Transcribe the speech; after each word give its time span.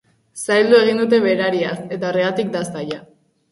Zaildu 0.45 0.79
egin 0.85 1.01
dute 1.01 1.19
berariaz, 1.27 1.75
eta 1.99 2.11
horregatik 2.11 2.53
da 2.59 2.65
zaila. 2.75 3.01